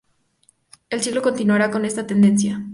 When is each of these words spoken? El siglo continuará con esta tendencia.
El 0.89 1.01
siglo 1.03 1.21
continuará 1.21 1.69
con 1.69 1.85
esta 1.85 2.07
tendencia. 2.07 2.59